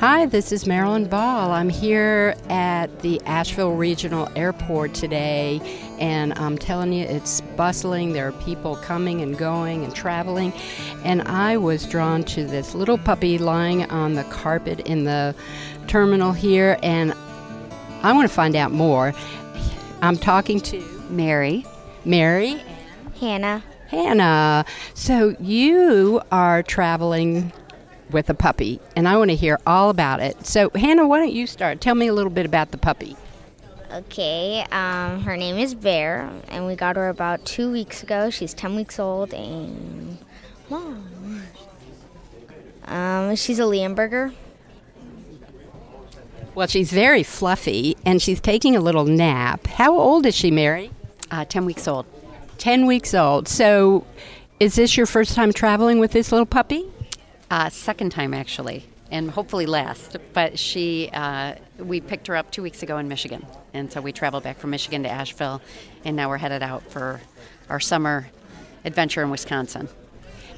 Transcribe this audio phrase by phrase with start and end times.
[0.00, 1.50] Hi, this is Marilyn Ball.
[1.50, 5.60] I'm here at the Asheville Regional Airport today,
[5.98, 8.14] and I'm telling you, it's bustling.
[8.14, 10.54] There are people coming and going and traveling,
[11.04, 15.34] and I was drawn to this little puppy lying on the carpet in the
[15.86, 17.12] terminal here, and
[18.02, 19.12] I want to find out more.
[20.00, 20.80] I'm talking to
[21.10, 21.66] Mary.
[22.06, 22.58] Mary.
[23.20, 23.62] Hannah.
[23.88, 24.64] Hannah.
[24.94, 27.52] So you are traveling
[28.12, 30.46] with a puppy, and I want to hear all about it.
[30.46, 31.80] So, Hannah, why don't you start?
[31.80, 33.16] Tell me a little bit about the puppy.
[33.92, 38.30] Okay, um, her name is Bear, and we got her about two weeks ago.
[38.30, 40.18] She's 10 weeks old, and
[40.68, 41.42] mom.
[42.84, 44.32] Um, she's a Leonberger.
[46.54, 49.66] Well, she's very fluffy, and she's taking a little nap.
[49.66, 50.90] How old is she, Mary?
[51.30, 52.06] Uh, 10 weeks old.
[52.58, 53.48] 10 weeks old.
[53.48, 54.04] So,
[54.60, 56.86] is this your first time traveling with this little puppy?
[57.50, 60.16] Uh, second time, actually, and hopefully last.
[60.32, 63.44] But she, uh, we picked her up two weeks ago in Michigan.
[63.74, 65.60] And so we traveled back from Michigan to Asheville,
[66.04, 67.20] and now we're headed out for
[67.68, 68.28] our summer
[68.84, 69.88] adventure in Wisconsin.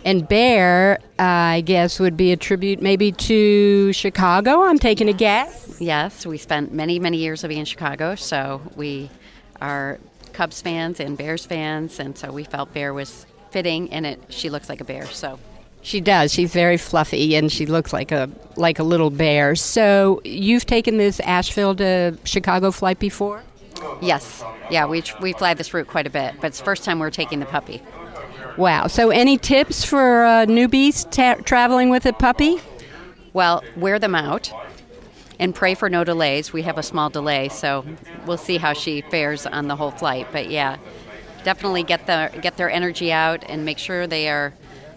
[0.04, 4.62] And Bear, uh, I guess, would be a tribute maybe to Chicago.
[4.62, 5.80] I'm taking a guess.
[5.80, 9.10] Yes, we spent many, many years living in Chicago, so we
[9.60, 9.98] are
[10.32, 14.50] Cubs fans and Bears fans, and so we felt Bear was fitting, and it she
[14.50, 15.38] looks like a bear, so
[15.82, 16.32] She does.
[16.32, 19.56] She's very fluffy, and she looks like a like a little bear.
[19.56, 23.42] So you've taken this Asheville to Chicago flight before?
[24.00, 26.98] yes, yeah, we we fly this route quite a bit, but it's the first time
[26.98, 27.82] we're taking the puppy.
[28.56, 28.86] Wow.
[28.86, 32.60] So any tips for uh, newbies ta- traveling with a puppy?
[33.32, 34.52] Well, wear them out
[35.38, 36.52] and pray for no delays.
[36.52, 37.84] We have a small delay, so
[38.26, 40.28] we'll see how she fares on the whole flight.
[40.32, 40.76] But yeah,
[41.44, 44.52] definitely get the get their energy out and make sure they are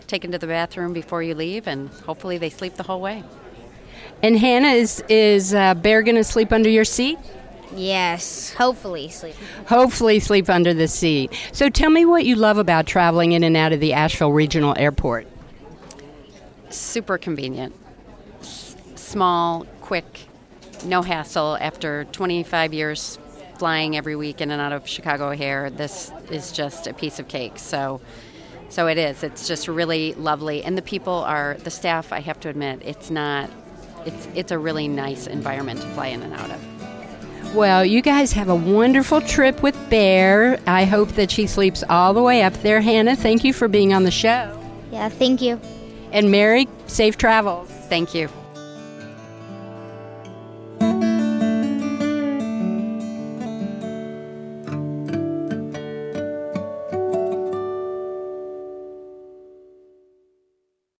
[0.06, 3.24] taken to the bathroom before you leave, and hopefully they sleep the whole way.
[4.24, 7.20] And Hannah, is is uh, Bear going to sleep under your seat?
[7.76, 9.36] Yes, hopefully sleep.
[9.68, 11.34] Hopefully, sleep under the seat.
[11.52, 14.74] So tell me what you love about traveling in and out of the Asheville Regional
[14.78, 15.28] Airport.
[16.70, 17.76] Super convenient,
[18.42, 20.22] S- small, quick,
[20.86, 21.58] no hassle.
[21.60, 23.20] After 25 years
[23.58, 27.28] flying every week in and out of Chicago O'Hare, this is just a piece of
[27.28, 27.60] cake.
[27.60, 28.02] So.
[28.76, 29.24] So it is.
[29.24, 32.12] It's just really lovely, and the people are the staff.
[32.12, 33.50] I have to admit, it's not.
[34.06, 37.56] It's it's a really nice environment to fly in and out of.
[37.56, 40.60] Well, you guys have a wonderful trip with Bear.
[40.68, 42.82] I hope that she sleeps all the way up there.
[42.82, 44.62] Hannah, thank you for being on the show.
[44.92, 45.58] Yeah, thank you.
[46.12, 47.70] And Mary, safe travels.
[47.88, 48.28] Thank you.